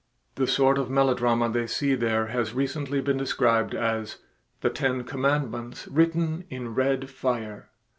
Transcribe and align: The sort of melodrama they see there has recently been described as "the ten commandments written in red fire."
The 0.33 0.47
sort 0.47 0.79
of 0.79 0.89
melodrama 0.89 1.47
they 1.51 1.67
see 1.67 1.93
there 1.93 2.25
has 2.25 2.55
recently 2.55 3.01
been 3.01 3.17
described 3.17 3.75
as 3.75 4.17
"the 4.61 4.71
ten 4.71 5.03
commandments 5.03 5.87
written 5.87 6.45
in 6.49 6.73
red 6.73 7.07
fire." 7.11 7.69